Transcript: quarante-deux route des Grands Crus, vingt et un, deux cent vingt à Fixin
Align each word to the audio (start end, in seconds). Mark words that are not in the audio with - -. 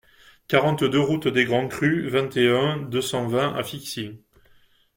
quarante-deux 0.47 0.99
route 0.99 1.27
des 1.27 1.45
Grands 1.45 1.67
Crus, 1.67 2.09
vingt 2.09 2.35
et 2.35 2.49
un, 2.49 2.77
deux 2.77 3.03
cent 3.03 3.27
vingt 3.27 3.53
à 3.53 3.61
Fixin 3.61 4.15